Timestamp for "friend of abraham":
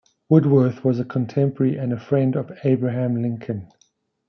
2.01-3.21